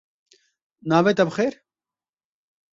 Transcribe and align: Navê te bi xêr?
Navê 0.89 1.11
te 1.17 1.23
bi 1.27 1.33
xêr? 1.37 1.53